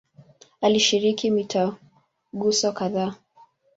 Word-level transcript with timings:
Alishiriki 0.61 1.27
mitaguso 1.31 2.69
kadhaa. 2.77 3.11